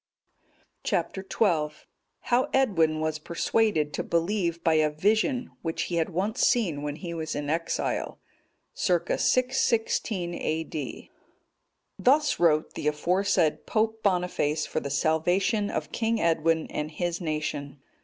[0.83, 1.15] Chap.
[1.15, 1.67] XII.
[2.21, 6.95] How Edwin was persuaded to believe by a vision which he had once seen when
[6.95, 8.19] he was in exile.
[8.73, 9.09] [Circ.
[9.15, 11.11] 616 A.D.]
[11.99, 17.79] Thus wrote the aforesaid Pope Boniface for the salvation of King Edwin and his nation.